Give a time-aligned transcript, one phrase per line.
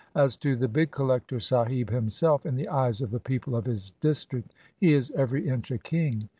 [0.15, 3.91] As to the big collector sahib himself, in the eyes of the people of his
[4.01, 6.27] district he is every inch a king.